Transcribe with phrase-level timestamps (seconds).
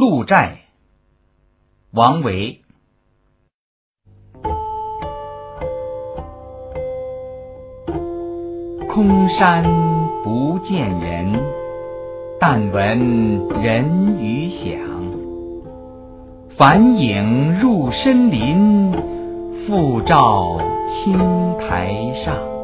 [0.00, 0.60] 鹿寨
[1.90, 2.62] 王维。
[8.88, 9.64] 空山
[10.22, 11.32] 不见人
[12.38, 14.78] 但闻人语响。
[16.56, 18.92] 返影入深林
[19.66, 20.60] 复照
[21.02, 21.18] 青
[21.58, 22.57] 苔上。